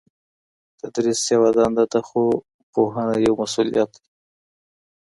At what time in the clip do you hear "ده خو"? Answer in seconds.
1.91-2.21